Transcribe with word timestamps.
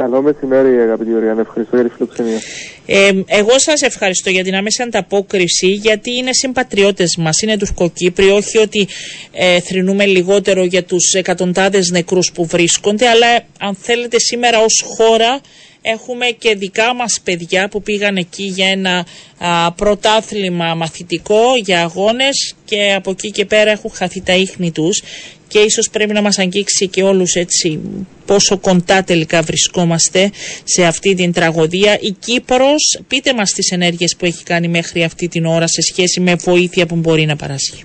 Καλό 0.00 0.22
μεσημέρι, 0.22 0.80
αγαπητή 0.80 1.14
Οριάννα. 1.14 1.40
Ευχαριστώ 1.40 1.76
για 1.76 1.84
τη 1.84 1.90
φιλοξενία. 1.94 2.40
Ε, 2.86 3.10
εγώ 3.26 3.58
σας 3.58 3.82
ευχαριστώ 3.82 4.30
για 4.30 4.44
την 4.44 4.54
άμεση 4.54 4.82
ανταπόκριση, 4.82 5.66
γιατί 5.66 6.16
είναι 6.16 6.32
συμπατριώτες 6.32 7.16
μας, 7.18 7.40
είναι 7.42 7.56
τους 7.56 7.72
Κοκύπροι. 7.72 8.30
Όχι 8.30 8.58
ότι 8.58 8.88
ε, 9.32 9.60
θρυνούμε 9.60 10.06
λιγότερο 10.06 10.64
για 10.64 10.84
τους 10.84 11.12
εκατοντάδες 11.12 11.90
νεκρούς 11.90 12.32
που 12.32 12.46
βρίσκονται, 12.46 13.08
αλλά 13.08 13.26
αν 13.60 13.74
θέλετε, 13.74 14.18
σήμερα 14.18 14.58
ως 14.60 14.84
χώρα 14.96 15.40
Έχουμε 15.82 16.26
και 16.26 16.54
δικά 16.54 16.94
μας 16.94 17.20
παιδιά 17.24 17.68
που 17.68 17.82
πήγαν 17.82 18.16
εκεί 18.16 18.42
για 18.42 18.68
ένα 18.68 19.06
α, 19.38 19.72
πρωτάθλημα 19.72 20.74
μαθητικό, 20.74 21.42
για 21.64 21.82
αγώνες 21.82 22.54
και 22.64 22.94
από 22.96 23.10
εκεί 23.10 23.30
και 23.30 23.44
πέρα 23.44 23.70
έχουν 23.70 23.90
χαθεί 23.90 24.20
τα 24.20 24.34
ίχνη 24.34 24.70
τους 24.70 25.02
και 25.50 25.58
ίσως 25.58 25.90
πρέπει 25.90 26.12
να 26.12 26.22
μας 26.22 26.38
αγγίξει 26.38 26.88
και 26.88 27.02
όλους 27.02 27.34
έτσι 27.34 27.80
πόσο 28.26 28.58
κοντά 28.58 29.02
τελικά 29.04 29.42
βρισκόμαστε 29.42 30.30
σε 30.64 30.84
αυτή 30.84 31.14
την 31.14 31.32
τραγωδία. 31.32 31.98
Η 32.00 32.10
Κύπρος, 32.10 33.00
πείτε 33.08 33.34
μας 33.34 33.50
τις 33.50 33.70
ενέργειες 33.70 34.16
που 34.16 34.24
έχει 34.24 34.44
κάνει 34.44 34.68
μέχρι 34.68 35.02
αυτή 35.04 35.28
την 35.28 35.44
ώρα 35.44 35.66
σε 35.66 35.80
σχέση 35.80 36.20
με 36.20 36.34
βοήθεια 36.34 36.86
που 36.86 36.96
μπορεί 36.96 37.26
να 37.26 37.36
παράσχει. 37.36 37.84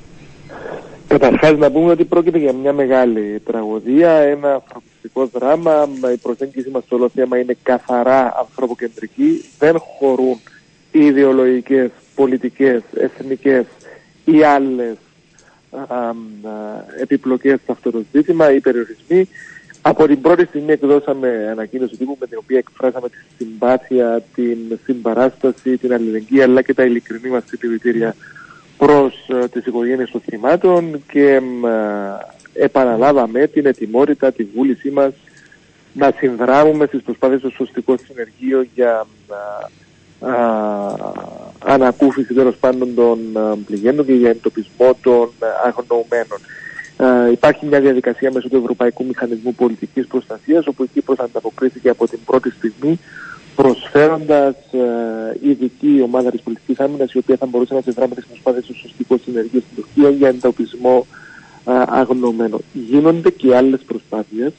Καταρχάς 1.07 1.57
να 1.57 1.71
πούμε 1.71 1.91
ότι 1.91 2.05
πρόκειται 2.05 2.37
για 2.37 2.53
μια 2.53 2.73
μεγάλη 2.73 3.41
τραγωδία, 3.45 4.11
ένα 4.11 4.53
ανθρωπιστικό 4.53 5.29
δράμα. 5.33 5.89
Η 6.13 6.17
προσέγγιση 6.17 6.69
μας 6.69 6.83
στο 6.83 6.95
όλο 6.95 7.09
θέμα 7.15 7.37
είναι 7.39 7.57
καθαρά 7.63 8.35
ανθρωποκεντρική. 8.39 9.45
Δεν 9.59 9.75
χωρούν 9.79 10.39
ιδεολογικές, 10.91 11.89
πολιτικές, 12.15 12.81
εθνικές 12.95 13.65
ή 14.25 14.43
άλλες 14.43 14.95
επιπλοκές 17.01 17.59
σε 17.65 17.71
αυτό 17.71 17.91
το 17.91 18.03
ζήτημα 18.11 18.51
ή 18.53 18.59
περιορισμοί. 18.59 19.27
Από 19.81 20.07
την 20.07 20.21
πρώτη 20.21 20.45
στιγμή 20.45 20.71
εκδώσαμε 20.71 21.47
ανακοίνωση 21.51 21.97
τύπου 21.97 22.17
με 22.19 22.27
την 22.27 22.37
οποία 22.41 22.57
εκφράσαμε 22.57 23.09
τη 23.09 23.17
συμπάθεια, 23.37 24.23
την 24.35 24.57
συμπαράσταση, 24.83 25.77
την 25.77 25.93
αλληλεγγύη 25.93 26.41
αλλά 26.41 26.61
και 26.61 26.73
τα 26.73 26.83
ειλικρινή 26.83 27.29
μας 27.29 27.43
συλληπιτήρια 27.45 28.15
προς 28.77 29.27
ε, 29.27 29.47
τις 29.47 29.65
οικογένειες 29.65 30.11
των 30.11 30.21
θυμάτων 30.21 31.03
και 31.11 31.41
ε, 32.53 32.63
επαναλάβαμε 32.63 33.47
την 33.47 33.65
ετοιμότητα, 33.65 34.31
τη 34.31 34.43
βούλησή 34.55 34.89
μας 34.89 35.13
να 35.93 36.13
συνδράμουμε 36.17 36.85
στις 36.85 37.01
προσπάθειες 37.01 37.41
του 37.41 37.51
σωστικό 37.51 37.95
συνεργείο 37.97 38.67
για 38.73 39.05
ε, 40.21 40.27
ανακούφιση 41.65 42.33
τέλος 42.33 42.55
πάντων 42.55 42.95
των 42.95 43.19
πληγέντων 43.65 44.05
και 44.05 44.13
για 44.13 44.29
εντοπισμό 44.29 44.97
των 45.01 45.29
αγνοωμένων. 45.65 46.39
Uh, 46.97 47.31
υπάρχει 47.31 47.65
μια 47.65 47.79
διαδικασία 47.79 48.31
μέσω 48.33 48.49
του 48.49 48.55
Ευρωπαϊκού 48.55 49.05
Μηχανισμού 49.05 49.53
Πολιτικής 49.53 50.07
Προστασίας 50.07 50.67
όπου 50.67 50.83
η 50.83 50.87
Κύπρος 50.93 51.19
ανταποκρίθηκε 51.19 51.89
από 51.89 52.07
την 52.07 52.19
πρώτη 52.25 52.49
στιγμή 52.49 52.99
προσφέροντας 53.55 54.55
ε, 54.71 55.37
ειδική 55.41 56.01
ομάδα 56.03 56.31
της 56.31 56.41
πολιτικής 56.41 56.79
άμυνας, 56.79 57.13
η 57.13 57.17
οποία 57.17 57.35
θα 57.35 57.45
μπορούσε 57.45 57.73
να 57.73 57.81
συνδράμει 57.81 58.13
τι 58.13 58.21
προσπάθειε 58.27 58.61
του 58.61 58.75
σωστικού 58.75 59.19
συνεργείου 59.23 59.61
στην 59.61 59.75
Τουρκία 59.75 60.09
για 60.09 60.27
εντοπισμό 60.27 61.07
ε, 61.65 61.71
αγνωμένων. 61.87 62.61
Γίνονται 62.73 63.29
και 63.29 63.55
άλλες 63.55 63.81
προσπάθειες 63.85 64.53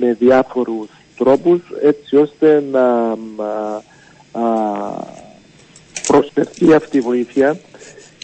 με 0.00 0.16
διάφορους 0.18 0.88
τρόπους 1.16 1.60
έτσι 1.82 2.16
ώστε 2.16 2.64
να 2.70 3.16
ε, 4.32 4.40
προσφερθεί 6.18 6.74
αυτή 6.74 6.96
η 6.96 7.00
βοήθεια 7.00 7.58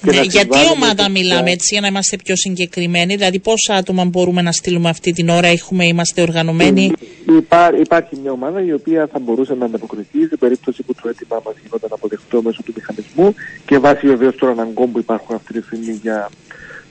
ναι, 0.04 0.20
γιατί 0.20 0.58
ομάδα 0.72 1.10
μιλάμε 1.10 1.50
έτσι 1.50 1.68
για 1.70 1.80
να 1.80 1.86
είμαστε 1.86 2.16
πιο 2.24 2.36
συγκεκριμένοι, 2.36 3.16
δηλαδή 3.16 3.38
πόσα 3.38 3.74
άτομα 3.74 4.04
μπορούμε 4.04 4.42
να 4.42 4.52
στείλουμε 4.52 4.88
αυτή 4.88 5.12
την 5.12 5.28
ώρα, 5.28 5.46
έχουμε, 5.46 5.86
είμαστε 5.86 6.22
οργανωμένοι. 6.22 6.92
Υπά, 7.38 7.78
υπάρχει 7.78 8.16
μια 8.22 8.32
ομάδα 8.32 8.64
η 8.64 8.72
οποία 8.72 9.08
θα 9.12 9.18
μπορούσε 9.18 9.54
να 9.54 9.64
ανταποκριθεί 9.64 10.26
σε 10.26 10.36
περίπτωση 10.36 10.82
που 10.82 10.94
το 10.94 11.08
αίτημά 11.08 11.40
μας 11.44 11.54
γινόταν 11.62 11.90
αποδεκτό 11.92 12.42
μέσω 12.42 12.62
του 12.62 12.72
μηχανισμού 12.76 13.34
και 13.66 13.78
βάσει 13.78 14.06
βεβαίως 14.06 14.36
των 14.36 14.48
αναγκών 14.48 14.92
που 14.92 14.98
υπάρχουν 14.98 15.34
αυτή 15.34 15.52
τη 15.52 15.66
στιγμή 15.66 15.98
για 16.02 16.30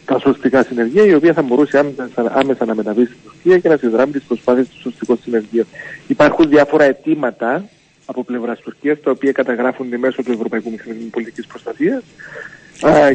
τα 0.06 0.19
σωστικά 0.19 0.63
συνεργεία, 0.63 1.06
η 1.06 1.13
οποία 1.13 1.33
θα 1.33 1.41
μπορούσε 1.41 1.78
άμεσα, 1.78 2.09
άμεσα 2.33 2.66
να 2.66 2.75
μεταβεί 2.75 3.06
στην 3.06 3.18
Τουρκία 3.23 3.57
και 3.57 3.69
να 3.69 3.78
συνδράμει 3.78 4.12
τις 4.12 4.23
προσπάθειες 4.23 4.68
του 4.68 4.79
σωστικού 4.81 5.18
συνεργείου. 5.23 5.66
Υπάρχουν 6.07 6.50
διάφορα 6.50 6.83
αιτήματα 6.83 7.69
από 8.11 8.23
πλευράς 8.23 8.59
Τουρκίας, 8.59 9.01
τα 9.03 9.11
οποία 9.11 9.31
καταγράφονται 9.31 9.97
μέσω 9.97 10.23
του 10.23 10.31
Ευρωπαϊκού 10.31 10.72
Μηχανισμού 10.72 11.09
Πολιτικής 11.09 11.45
Προστασίας 11.45 12.03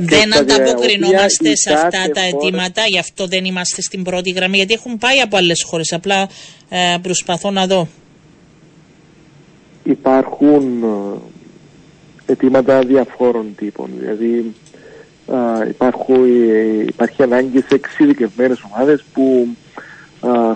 δεν 0.00 0.36
ανταποκρινόμαστε 0.36 1.56
σε 1.56 1.72
αυτά 1.72 2.08
τα 2.14 2.20
αιτήματα, 2.20 2.82
γι' 2.86 2.98
αυτό 2.98 3.26
δεν 3.26 3.44
είμαστε 3.44 3.82
στην 3.82 4.02
πρώτη 4.02 4.30
γραμμή, 4.30 4.56
γιατί 4.56 4.72
έχουν 4.72 4.98
πάει 4.98 5.20
από 5.20 5.36
άλλες 5.36 5.62
χώρες. 5.66 5.92
Απλά 5.92 6.28
ε, 6.68 6.96
προσπαθώ 7.02 7.50
να 7.50 7.66
δω. 7.66 7.88
Υπάρχουν 9.82 10.82
ε, 12.26 12.32
αιτήματα 12.32 12.80
διαφόρων 12.80 13.54
τύπων. 13.56 13.90
Δηλαδή 13.98 14.54
ε, 15.26 15.68
υπάρχει 16.86 17.22
ανάγκη 17.22 17.58
σε 17.58 17.74
εξειδικευμένες 17.74 18.62
ομάδες 18.72 19.04
που 19.12 19.48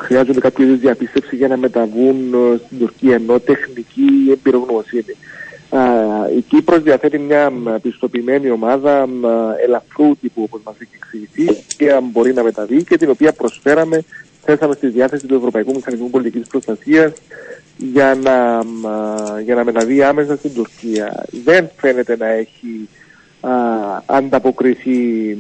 χρειάζονται 0.00 0.40
κάποιο 0.40 0.64
είδους 0.64 0.78
διαπίστευση 0.78 1.36
για 1.36 1.48
να 1.48 1.56
μεταβούν 1.56 2.34
στην 2.64 2.78
Τουρκία, 2.78 3.14
ενώ 3.14 3.40
τεχνική 3.40 4.30
εμπειρογνωμοσύνη 4.30 5.16
η 6.36 6.40
Κύπρος 6.40 6.82
διαθέτει 6.82 7.18
μια 7.18 7.52
πιστοποιημένη 7.82 8.50
ομάδα 8.50 9.08
ελαφρού 9.64 10.16
τύπου 10.20 10.42
όπως 10.42 10.60
μας 10.64 10.74
έχει 10.78 10.90
εξηγηθεί 10.94 11.64
και 11.76 12.00
μπορεί 12.02 12.32
να 12.32 12.42
μεταβεί 12.42 12.84
και 12.84 12.96
την 12.96 13.10
οποία 13.10 13.32
προσφέραμε, 13.32 14.04
θέσαμε 14.42 14.74
στη 14.74 14.88
διάθεση 14.88 15.26
του 15.26 15.34
Ευρωπαϊκού 15.34 15.74
Μηχανισμού 15.74 16.10
Πολιτικής 16.10 16.46
Προστασίας 16.46 17.12
για 17.76 18.18
να, 18.22 18.62
για 19.42 19.54
να 19.54 19.64
μεταβεί 19.64 20.02
άμεσα 20.02 20.36
στην 20.36 20.54
Τουρκία. 20.54 21.24
Δεν 21.44 21.70
φαίνεται 21.76 22.16
να 22.16 22.26
έχει 22.26 22.88
α, 23.40 23.50
ανταποκριθεί 24.06 25.38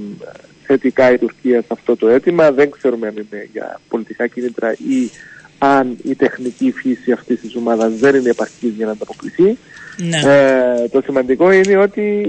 θετικά 0.70 1.12
η 1.12 1.18
Τουρκία 1.18 1.60
σε 1.60 1.66
αυτό 1.68 1.96
το 1.96 2.08
αίτημα. 2.08 2.52
Δεν 2.52 2.70
ξέρουμε 2.70 3.06
αν 3.06 3.14
είναι 3.16 3.48
για 3.52 3.80
πολιτικά 3.88 4.26
κίνητρα 4.26 4.72
ή 4.72 5.10
αν 5.58 5.96
η 6.02 6.14
τεχνική 6.14 6.72
φύση 6.72 7.12
αυτής 7.12 7.40
της 7.40 7.54
ομάδας 7.54 7.92
δεν 7.92 8.14
είναι 8.14 8.30
επαρκής 8.30 8.72
για 8.76 8.86
να 8.86 8.92
ανταποκριθεί. 8.92 9.58
Ναι. 9.96 10.18
Ε, 10.18 10.88
το 10.88 11.00
σημαντικό 11.04 11.52
είναι 11.52 11.76
ότι 11.76 12.26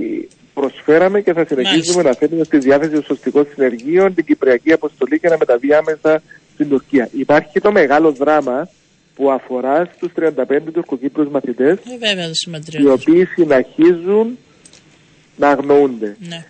προσφέραμε 0.53 1.22
και 1.22 1.34
θα 1.34 1.46
συνεχίσουμε 1.47 2.03
να 2.03 2.13
θέτουμε 2.13 2.44
στη 2.44 2.57
διάθεση 2.57 2.91
των 2.91 3.03
σωστικών 3.03 3.47
συνεργείων 3.53 4.13
την 4.13 4.25
Κυπριακή 4.25 4.72
Αποστολή 4.72 5.19
και 5.19 5.29
να 5.29 5.38
μεταβεί 5.38 5.73
άμεσα 5.73 6.22
στην 6.53 6.69
Τουρκία. 6.69 7.09
Υπάρχει 7.12 7.50
και 7.52 7.59
το 7.59 7.72
μεγάλο 7.72 8.12
δράμα 8.12 8.69
που 9.16 9.31
αφορά 9.31 9.91
στους 9.96 10.12
35 10.19 10.58
τουρκοκύπρους 10.73 11.29
μαθητές 11.29 11.78
ε, 12.72 12.81
οι 12.81 12.85
οποίοι 12.85 13.25
συνεχίζουν 13.25 14.38
να 15.35 15.50
αγνοούνται. 15.50 16.16
Ναι. 16.19 16.46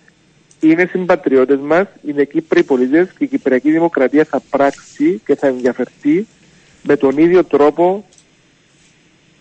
Είναι 0.62 0.88
συμπατριώτες 0.90 1.58
μας, 1.60 1.86
είναι 2.06 2.24
Κύπροι 2.24 2.62
πολίτες 2.62 3.08
και 3.18 3.24
η 3.24 3.26
Κυπριακή 3.26 3.70
Δημοκρατία 3.70 4.24
θα 4.24 4.42
πράξει 4.50 5.20
και 5.26 5.34
θα 5.34 5.46
ενδιαφερθεί 5.46 6.26
με 6.82 6.96
τον 6.96 7.18
ίδιο 7.18 7.44
τρόπο 7.44 8.04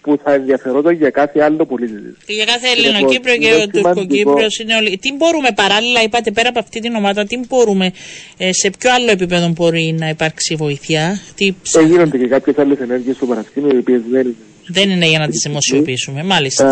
που 0.01 0.19
θα 0.23 0.33
ενδιαφερόταν 0.33 0.93
για 0.93 1.09
κάθε 1.09 1.41
άλλο 1.41 1.65
πολίτη 1.65 1.93
Και 2.25 2.33
για 2.33 2.45
κάθε 2.45 2.67
Ελληνοκύπριο 2.67 3.37
και 3.37 3.53
ο 3.53 3.67
Τουρκοκύπριο 3.67 4.47
είναι 4.61 4.75
όλοι. 4.75 4.97
Τι 4.97 5.13
μπορούμε 5.13 5.49
παράλληλα, 5.55 6.03
είπατε 6.03 6.31
πέρα 6.31 6.49
από 6.49 6.59
αυτή 6.59 6.79
την 6.79 6.95
ομάδα, 6.95 7.25
τι 7.25 7.39
μπορούμε, 7.47 7.91
ε, 8.37 8.53
σε 8.53 8.69
ποιο 8.79 8.93
άλλο 8.93 9.11
επίπεδο 9.11 9.47
μπορεί 9.47 9.95
να 9.99 10.09
υπάρξει 10.09 10.55
βοήθεια. 10.55 11.21
Τι... 11.35 11.53
Ε, 11.79 11.83
γίνονται 11.83 12.17
και 12.17 12.27
κάποιες 12.27 12.57
άλλες 12.57 12.79
ενέργειες 12.79 13.15
στο 13.15 13.25
παρασκήνιο, 13.25 13.75
οι 13.75 13.77
οποίες 13.77 14.01
δεν 14.11 14.21
είναι 14.21 14.35
δεν 14.71 14.89
είναι 14.89 15.07
για 15.07 15.19
να 15.19 15.27
τις 15.27 15.41
δημοσιοποιήσουμε, 15.47 16.23
μάλιστα. 16.23 16.65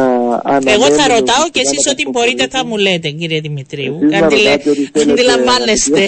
Εγώ 0.65 0.85
θα 0.85 1.07
ρωτάω 1.07 1.49
και 1.51 1.59
εσείς 1.59 1.91
ό,τι 1.91 2.09
μπορείτε 2.09 2.47
θα 2.47 2.65
μου 2.65 2.77
λέτε, 2.77 3.09
κύριε 3.09 3.39
Δημητρίου. 3.39 3.99
Αντιλαμβάνεστε. 5.01 6.07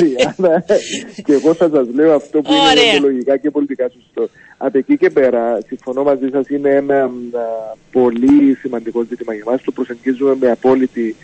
Και 1.26 1.34
εγώ 1.34 1.54
θα 1.54 1.70
σας 1.74 1.88
λέω 1.94 2.16
αυτό 2.16 2.42
που 2.42 2.52
είναι 2.54 2.88
ιδεολογικά 2.88 3.38
και 3.38 3.50
πολιτικά 3.50 3.90
σωστό. 3.90 4.30
Από 4.58 4.78
εκεί 4.78 4.98
και 4.98 5.10
πέρα, 5.10 5.60
συμφωνώ 5.68 6.04
μαζί 6.04 6.30
σας, 6.32 6.48
είναι 6.50 6.70
ένα 6.70 7.12
πολύ 7.92 8.56
σημαντικό 8.62 9.06
ζήτημα 9.10 9.34
για 9.34 9.44
μα. 9.46 9.58
Το 9.58 9.72
προσεγγίζουμε 9.72 10.36
με 10.40 10.52
απόλυτη 10.52 11.16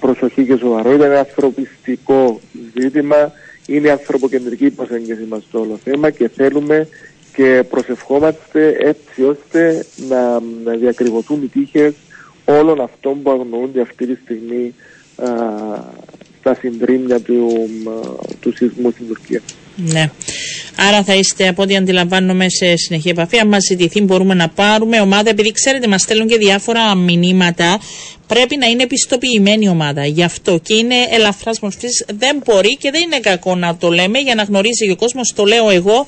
προσοχή 0.00 0.44
και 0.44 0.56
σοβαρότητα. 0.56 1.04
Είναι 1.04 1.14
ένα 1.14 1.18
ανθρωπιστικό 1.18 2.40
ζήτημα. 2.78 3.32
Είναι 3.66 3.90
ανθρωποκεντρική 3.90 4.64
η 4.64 4.70
προσέγγιση 4.70 5.26
μας 5.28 5.42
στο 5.48 5.60
όλο 5.60 5.78
θέμα 5.84 6.10
και 6.10 6.28
θέλουμε 6.28 6.88
και 7.34 7.64
προσευχόμαστε 7.70 8.76
έτσι 8.80 9.22
ώστε 9.22 9.86
να, 10.08 10.40
να 10.64 10.76
διακριβωθούν 10.76 11.42
οι 11.42 11.46
τύχες 11.46 11.94
όλων 12.44 12.80
αυτών 12.80 13.22
που 13.22 13.30
αγνοούνται 13.30 13.80
αυτή 13.80 14.06
τη 14.06 14.14
στιγμή 14.22 14.74
α, 15.16 15.26
στα 16.40 16.54
συντρίμια 16.54 17.20
του, 17.20 17.68
του 18.40 18.56
σεισμού 18.56 18.90
στην 18.90 19.06
Τουρκία. 19.06 19.40
Ναι. 19.76 20.10
Άρα 20.76 21.04
θα 21.04 21.14
είστε 21.14 21.48
από 21.48 21.62
ό,τι 21.62 21.76
αντιλαμβάνομαι 21.76 22.48
σε 22.48 22.76
συνεχή 22.76 23.08
επαφή. 23.08 23.38
Αν 23.38 23.48
μας 23.48 23.64
ζητηθεί, 23.68 24.00
μπορούμε 24.00 24.34
να 24.34 24.48
πάρουμε 24.48 25.00
ομάδα. 25.00 25.30
Επειδή 25.30 25.52
ξέρετε, 25.52 25.88
μας 25.88 26.02
στέλνουν 26.02 26.28
και 26.28 26.36
διάφορα 26.36 26.94
μηνύματα 26.94 27.78
πρέπει 28.26 28.56
να 28.56 28.66
είναι 28.66 28.82
επιστοποιημένη 28.82 29.68
ομάδα. 29.68 30.06
Γι' 30.06 30.22
αυτό 30.22 30.58
και 30.58 30.74
είναι 30.74 30.94
ελαφράς 31.10 31.60
μορφής. 31.60 32.04
Δεν 32.14 32.42
μπορεί 32.44 32.76
και 32.76 32.90
δεν 32.90 33.02
είναι 33.02 33.20
κακό 33.20 33.54
να 33.54 33.76
το 33.76 33.90
λέμε 33.90 34.18
για 34.18 34.34
να 34.34 34.42
γνωρίζει 34.42 34.86
και 34.86 34.92
ο 34.92 34.96
κόσμος. 34.96 35.32
Το 35.34 35.44
λέω 35.44 35.70
εγώ. 35.70 36.06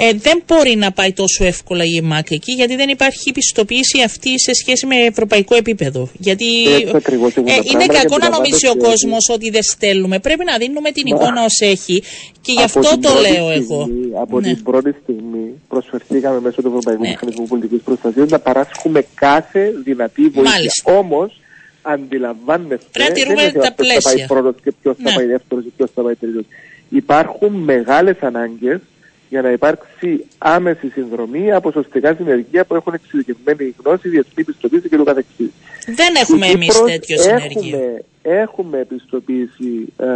Ε, 0.00 0.12
δεν 0.12 0.42
μπορεί 0.46 0.76
να 0.76 0.92
πάει 0.92 1.12
τόσο 1.12 1.44
εύκολα 1.44 1.84
η 1.84 1.96
ΕΜΑΚ 1.96 2.30
εκεί, 2.30 2.52
γιατί 2.52 2.76
δεν 2.76 2.88
υπάρχει 2.88 3.32
πιστοποίηση 3.32 4.02
αυτή 4.04 4.40
σε 4.40 4.54
σχέση 4.54 4.86
με 4.86 4.96
ευρωπαϊκό 4.96 5.54
επίπεδο. 5.54 6.08
Γιατί 6.18 6.46
ε, 6.66 7.58
είναι 7.72 7.86
κακό 7.86 8.16
να 8.18 8.28
νομίζει 8.28 8.68
ο 8.68 8.76
κόσμος 8.76 9.28
ότι 9.28 9.50
δεν 9.50 9.62
στέλνουμε. 9.62 10.18
Πρέπει 10.18 10.44
να 10.44 10.56
δίνουμε 10.58 10.90
την 10.90 11.06
εικόνα 11.06 11.44
ως 11.44 11.60
έχει 11.60 12.02
και 12.40 12.52
γι' 12.52 12.62
αυτό 12.62 12.98
το 13.00 13.10
λέω 13.20 13.50
εγώ. 13.50 13.88
Από 14.20 14.40
ναι. 14.40 14.46
την 14.46 14.62
πρώτη 14.62 14.94
στιγμή 15.02 15.52
προσφερθήκαμε 15.68 16.40
μέσω 16.40 16.62
του 16.62 16.68
Ευρωπαϊκού 16.68 17.02
ναι. 17.02 17.08
Μηχανισμού 17.08 17.46
Πολιτικής 17.46 17.80
Προστασίας 17.84 18.28
να 18.28 18.38
παράσχουμε 18.38 19.06
κάθε 19.14 19.72
δυνατή 19.84 20.28
βοήθεια. 20.28 20.72
Όμως, 20.84 21.40
αντιλαμβάνεστε. 21.82 22.86
Πρέπει 22.92 23.08
να 23.08 23.14
τηρούμε 23.14 23.52
τα 23.52 23.72
πλαίσια. 23.72 24.00
Ποιος 24.00 24.04
θα 24.04 24.16
πάει 24.16 24.26
πρώτος 24.26 24.54
και 24.62 24.72
ποιος 24.82 24.96
θα 24.96 25.10
ναι. 25.10 25.16
πάει 25.16 25.26
δεύτερος 25.26 25.64
και 25.64 25.70
ποιος 25.76 25.90
θα 25.94 26.02
πάει 26.02 26.14
τρίτος. 26.14 26.44
Υπάρχουν 26.88 27.54
μεγάλες 27.54 28.16
ανάγκες 28.20 28.80
για 29.28 29.42
να 29.42 29.50
υπάρξει 29.50 30.24
άμεση 30.38 30.88
συνδρομή 30.88 31.52
από 31.52 31.70
σωστικά 31.70 32.14
συνεργεία 32.14 32.64
που 32.64 32.74
έχουν 32.74 32.94
εξειδικευμένη 32.94 33.74
γνώση, 33.84 34.08
διεθνή 34.08 34.44
πιστοποίηση 34.44 34.88
και 34.88 34.96
το 34.96 35.04
καθεξής. 35.04 35.50
Δεν 35.86 36.14
έχουμε 36.14 36.46
εμείς 36.46 36.82
τέτοιο 36.82 37.18
συνεργείο. 37.18 37.78
Έχουμε, 37.78 38.02
έχουμε 38.22 38.84
πιστοποίηση 38.84 39.92
ε, 39.96 40.06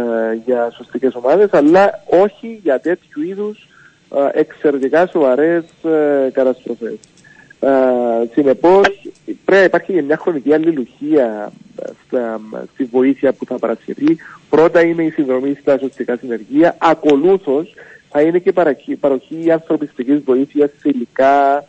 για 0.45 0.71
σωστικές 0.75 1.15
ομάδες, 1.15 1.47
αλλά 1.51 2.03
όχι 2.05 2.59
για 2.63 2.79
τέτοιου 2.79 3.21
είδους 3.21 3.67
ε, 4.15 4.39
εξαιρετικά 4.39 5.07
σοβαρές 5.07 5.63
ε, 5.83 6.29
καταστροφές. 6.31 6.95
Ε, 7.63 8.27
Συνεπώς, 8.33 8.87
πρέπει 9.25 9.43
να 9.45 9.63
υπάρχει 9.63 10.01
μια 10.01 10.17
χρονική 10.17 10.53
αλληλουχία 10.53 11.51
ε, 11.81 11.89
στα, 12.05 12.41
στη 12.73 12.83
βοήθεια 12.83 13.33
που 13.33 13.45
θα 13.45 13.59
παρασχεθεί. 13.59 14.17
Πρώτα 14.49 14.83
είναι 14.83 15.03
η 15.03 15.09
συνδρομή 15.09 15.57
στα 15.61 15.77
σωστικά 15.77 16.17
συνεργεία. 16.17 16.75
Ακολούθως 16.79 17.73
θα 18.09 18.21
είναι 18.21 18.39
και 18.39 18.51
παροχή, 18.51 18.95
παροχή 18.95 19.51
ανθρωπιστικής 19.51 20.19
βοήθειας 20.19 20.69
σε 20.79 20.89
υλικά 20.89 21.65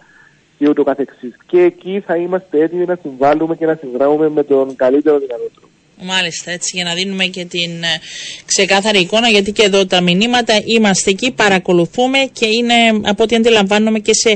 και 0.58 0.68
ούτω 0.68 0.82
καθεξής. 0.82 1.36
Και 1.46 1.60
εκεί 1.60 2.02
θα 2.06 2.16
είμαστε 2.16 2.60
έτοιμοι 2.60 2.84
να 2.84 2.98
συμβάλλουμε 3.02 3.56
και 3.56 3.66
να 3.66 3.78
συνδράμουμε 3.80 4.28
με 4.28 4.42
τον 4.42 4.76
καλύτερο 4.76 5.18
δυνατό 5.18 5.50
τρόπο. 5.54 5.73
Μάλιστα, 6.02 6.50
έτσι 6.50 6.70
για 6.74 6.84
να 6.84 6.94
δίνουμε 6.94 7.24
και 7.24 7.44
την 7.44 7.82
ε, 7.82 8.00
ξεκάθαρη 8.46 8.98
εικόνα, 8.98 9.28
γιατί 9.28 9.52
και 9.52 9.62
εδώ 9.62 9.86
τα 9.86 10.00
μηνύματα 10.00 10.62
είμαστε 10.64 11.10
εκεί, 11.10 11.30
παρακολουθούμε 11.30 12.18
και 12.32 12.46
είναι 12.46 13.08
από 13.08 13.22
ό,τι 13.22 13.36
αντιλαμβάνομαι 13.36 13.98
και 13.98 14.14
σε 14.14 14.30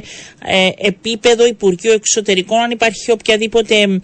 ε, 0.44 0.68
επίπεδο 0.76 1.46
Υπουργείου 1.46 1.92
Εξωτερικών, 1.92 2.58
αν 2.58 2.70
υπάρχει 2.70 3.10
οποιαδήποτε 3.10 4.00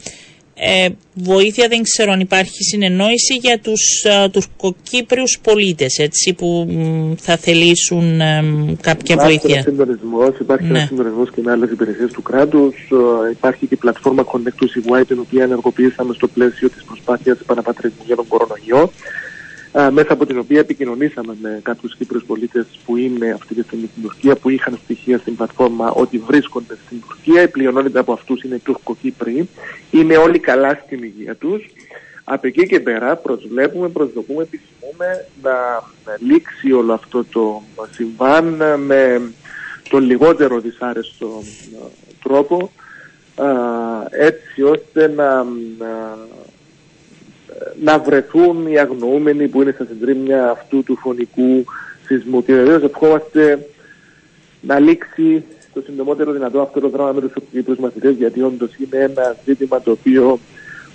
ε, 0.54 0.88
βοήθεια, 1.14 1.68
δεν 1.68 1.82
ξέρω 1.82 2.12
αν 2.12 2.20
υπάρχει 2.20 2.62
συνεννόηση 2.62 3.34
για 3.34 3.58
τους 3.58 4.04
α, 4.04 4.30
τουρκοκύπριους 4.30 5.38
πολίτες 5.42 5.98
έτσι, 5.98 6.34
που 6.34 6.68
θα 7.20 7.36
θελήσουν 7.36 8.18
κάποια 8.80 9.14
υπάρχει 9.14 9.26
βοήθεια. 9.26 9.54
Ένα 9.54 9.62
συντονισμός, 9.62 10.38
υπάρχει 10.38 10.66
ναι. 10.66 10.78
ένα 10.78 10.86
συντονισμός 10.86 11.30
και 11.30 11.40
με 11.44 11.50
άλλες 11.50 11.70
υπηρεσίες 11.70 12.12
του 12.12 12.22
κράτους. 12.22 12.74
υπάρχει 13.30 13.66
και 13.66 13.74
η 13.74 13.76
πλατφόρμα 13.76 14.24
Connect 14.24 14.62
to 14.62 14.98
CY, 14.98 15.02
την 15.06 15.18
οποία 15.18 15.42
ενεργοποιήσαμε 15.42 16.14
στο 16.14 16.28
πλαίσιο 16.28 16.70
της 16.70 16.84
προσπάθειας 16.84 17.40
επαναπατρισμού 17.40 18.02
για 18.06 18.16
τον 18.16 18.26
κορονοϊό 18.28 18.90
μέσα 19.90 20.12
από 20.12 20.26
την 20.26 20.38
οποία 20.38 20.58
επικοινωνήσαμε 20.58 21.36
με 21.42 21.60
κάποιους 21.62 21.96
Κύπρους 21.96 22.24
πολίτες 22.24 22.66
που 22.84 22.96
είναι 22.96 23.30
αυτή 23.30 23.54
τη 23.54 23.62
στιγμή 23.62 23.88
στην 23.90 24.02
Τουρκία, 24.02 24.36
που 24.36 24.48
είχαν 24.48 24.78
στοιχεία 24.84 25.18
στην 25.18 25.36
πλατφόρμα 25.36 25.90
ότι 25.90 26.18
βρίσκονται 26.18 26.76
στην 26.86 27.00
Τουρκία. 27.00 27.42
Η 27.42 27.48
πλειονότητα 27.48 28.00
από 28.00 28.12
αυτούς 28.12 28.42
είναι 28.42 28.58
Τουρκοκύπροι. 28.58 29.48
Είναι 29.90 30.16
όλοι 30.16 30.38
καλά 30.38 30.80
στην 30.86 31.02
υγεία 31.02 31.34
τους. 31.34 31.64
Από 32.24 32.46
εκεί 32.46 32.66
και 32.66 32.80
πέρα 32.80 33.16
προσβλέπουμε, 33.16 33.88
προσδοκούμε, 33.88 34.42
επιθυμούμε 34.42 35.26
να 35.42 35.52
λήξει 36.18 36.72
όλο 36.72 36.92
αυτό 36.92 37.24
το 37.24 37.62
συμβάν 37.90 38.62
με 38.80 39.22
τον 39.90 40.02
λιγότερο 40.02 40.60
δυσάρεστο 40.60 41.42
τρόπο 42.22 42.72
έτσι 44.10 44.62
ώστε 44.62 45.08
να 45.08 45.46
να 47.82 47.98
βρεθούν 47.98 48.66
οι 48.66 48.78
αγνοούμενοι 48.78 49.48
που 49.48 49.62
είναι 49.62 49.72
στα 49.74 49.86
συντρίμμια 49.88 50.50
αυτού 50.50 50.82
του 50.82 50.96
φωνικού 50.96 51.64
σεισμού. 52.06 52.44
Και 52.44 52.52
βεβαίως 52.54 52.82
ευχόμαστε 52.82 53.66
να 54.60 54.78
λήξει 54.78 55.44
το 55.74 55.82
συντομότερο 55.86 56.32
δυνατό 56.32 56.60
αυτό 56.60 56.80
το 56.80 56.88
δράμα 56.88 57.12
με 57.12 57.20
τους 57.20 57.32
Κύπρου 57.52 57.80
μαθητές, 57.80 58.14
γιατί 58.16 58.42
όντως 58.42 58.70
είναι 58.76 59.02
ένα 59.02 59.36
ζήτημα 59.44 59.80
το 59.80 59.90
οποίο 59.90 60.38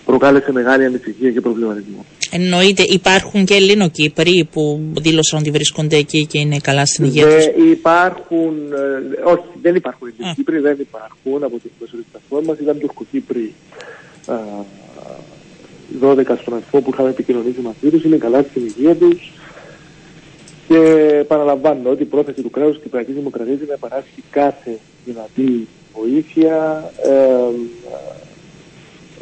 προκάλεσε 0.05 0.51
μεγάλη 0.51 0.85
ανησυχία 0.85 1.31
και 1.31 1.41
προβληματισμό. 1.41 2.05
Εννοείται, 2.31 2.83
υπάρχουν 2.83 3.45
και 3.45 3.53
Ελληνοκύπροι 3.53 4.47
που 4.51 4.93
δήλωσαν 5.01 5.39
ότι 5.39 5.51
βρίσκονται 5.51 5.95
εκεί 5.95 6.25
και 6.25 6.39
είναι 6.39 6.57
καλά 6.59 6.85
στην 6.85 7.05
υγεία 7.05 7.25
τους. 7.25 7.45
Υπάρχουν, 7.71 8.53
ε, 8.73 9.29
όχι, 9.29 9.43
δεν 9.61 9.75
υπάρχουν 9.75 10.13
Ελληνοκύπροι, 10.17 10.59
δεν 10.59 10.77
υπάρχουν 10.79 11.43
από 11.43 11.59
την 11.59 11.71
προσωπική 11.77 12.07
πλατφόρμας. 12.11 12.59
Ήταν 12.59 12.79
Τουρκοκύπροι 12.79 13.53
12 16.01 16.37
στον 16.41 16.53
αριθμό 16.53 16.81
που 16.81 16.89
είχαμε 16.93 17.09
επικοινωνήσει 17.09 17.59
μαζί 17.61 17.89
τους, 17.89 18.03
είναι 18.03 18.17
καλά 18.17 18.45
στην 18.49 18.65
υγεία 18.65 18.95
τους. 18.95 19.31
Και 20.67 20.79
παραλαμβάνω 21.27 21.89
ότι 21.89 22.01
η 22.01 22.05
πρόθεση 22.05 22.41
του 22.41 22.49
κράτους 22.49 22.73
και 22.73 22.79
η 22.79 22.83
Κυπριακής 22.83 23.15
Δημοκρατίας 23.15 23.57
είναι 23.57 23.71
να 23.71 23.77
παράσχει 23.77 24.23
κάθε 24.31 24.79
δυνατή 25.05 25.67
βοήθεια 25.93 26.83
ε, 27.03 27.19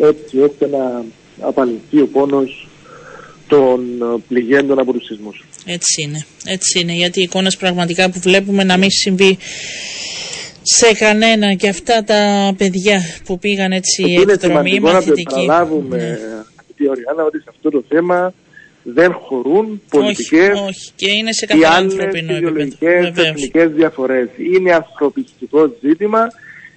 έτσι 0.07 0.39
ώστε 0.39 0.67
να 0.67 1.03
απαλληφθεί 1.47 2.01
ο 2.01 2.07
πόνος 2.07 2.67
των 3.47 3.81
πληγέντων 4.27 4.79
από 4.79 4.93
τους 4.93 5.05
σεισμούς. 5.05 5.45
Έτσι 5.65 6.01
είναι. 6.01 6.25
Έτσι 6.45 6.79
είναι. 6.79 6.93
Γιατί 6.93 7.19
οι 7.19 7.23
εικόνες 7.23 7.57
πραγματικά 7.57 8.09
που 8.09 8.19
βλέπουμε 8.19 8.63
να 8.63 8.77
μην 8.77 8.91
συμβεί 8.91 9.37
σε 10.61 10.93
κανένα 10.93 11.53
και 11.53 11.69
αυτά 11.69 12.03
τα 12.03 12.53
παιδιά 12.57 13.01
που 13.25 13.39
πήγαν 13.39 13.71
έτσι 13.71 14.03
εκδρομή 14.29 14.79
μαθητική. 14.79 15.41
Είναι 15.41 15.53
να 15.53 15.97
ναι 15.97 16.36
αγαπητή 16.77 16.89
Οριάννα, 16.89 17.23
ότι 17.23 17.37
σε 17.37 17.45
αυτό 17.49 17.69
το 17.69 17.83
θέμα 17.87 18.33
δεν 18.83 19.13
χωρούν 19.13 19.81
πολιτικές 19.89 20.93
ή 21.47 21.63
άλλες 21.63 21.93
ιδεολογικές 22.13 23.11
εθνικές 23.15 23.71
διαφορές. 23.71 24.27
Είναι 24.53 24.73
ανθρωπιστικό 24.73 25.75
ζήτημα. 25.81 26.27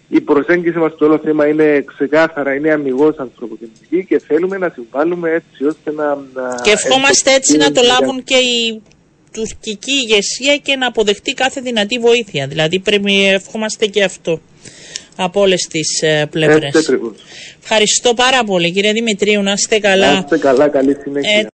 Η 0.08 0.20
προσέγγιση 0.20 0.78
μας 0.78 0.92
στο 0.92 1.06
όλο 1.06 1.18
θέμα 1.18 1.46
είναι 1.46 1.84
ξεκάθαρα, 1.86 2.54
είναι 2.54 2.72
αμυγός 2.72 3.16
ανθρωποκεντρική 3.16 4.04
και 4.04 4.18
θέλουμε 4.18 4.58
να 4.58 4.72
συμβάλλουμε 4.74 5.30
έτσι 5.30 5.64
ώστε 5.64 5.92
να. 5.92 6.18
Και 6.62 6.70
ευχόμαστε 6.70 7.34
έτσι 7.34 7.56
να 7.56 7.72
το 7.72 7.80
λάβουν 7.82 8.22
και 8.22 8.36
οι 8.36 8.82
τουρκική 9.32 9.92
ηγεσία 9.92 10.56
και 10.56 10.76
να 10.76 10.86
αποδεχτεί 10.86 11.34
κάθε 11.34 11.60
δυνατή 11.60 11.98
βοήθεια. 11.98 12.46
Δηλαδή 12.46 12.78
πρέπει 12.78 13.26
ευχόμαστε 13.26 13.86
και 13.86 14.04
αυτό 14.04 14.40
από 15.16 15.40
όλες 15.40 15.66
τις 15.66 16.02
ε, 16.02 16.26
πλευρές. 16.30 16.74
Ευχαριστώ 17.62 18.14
πάρα 18.14 18.44
πολύ 18.44 18.72
κύριε 18.72 18.92
Δημητρίου, 18.92 19.42
να 19.42 19.52
είστε 19.52 19.78
καλά. 19.78 20.12
Να 20.12 20.18
είστε 20.18 20.38
καλά, 20.38 20.68
καλή 20.68 20.96
συνέχεια. 21.02 21.49